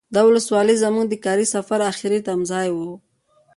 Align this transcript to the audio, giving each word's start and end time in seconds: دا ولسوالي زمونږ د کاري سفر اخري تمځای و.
دا 0.13 0.21
ولسوالي 0.27 0.75
زمونږ 0.83 1.07
د 1.09 1.15
کاري 1.25 1.45
سفر 1.55 1.79
اخري 1.91 2.19
تمځای 2.27 2.69
و. 2.73 2.77